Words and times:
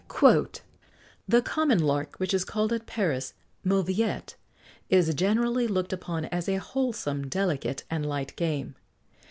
"The 1.27 1.43
common 1.43 1.77
lark, 1.77 2.15
which 2.17 2.33
is 2.33 2.43
called 2.43 2.73
at 2.73 2.87
Paris 2.87 3.35
mauviette, 3.63 4.35
is 4.89 5.13
generally 5.13 5.67
looked 5.67 5.93
upon 5.93 6.25
as 6.25 6.49
a 6.49 6.55
wholesome, 6.55 7.27
delicate, 7.27 7.83
and 7.87 8.03
light 8.03 8.35
game. 8.35 8.73